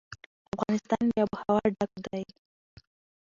افغانستان 0.55 1.01
له 1.09 1.15
آب 1.23 1.29
وهوا 1.33 1.61
ډک 1.77 1.91
دی. 2.05 2.23